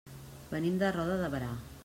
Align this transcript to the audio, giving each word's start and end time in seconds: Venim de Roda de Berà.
Venim 0.53 0.79
de 0.85 0.91
Roda 0.97 1.19
de 1.21 1.31
Berà. 1.37 1.53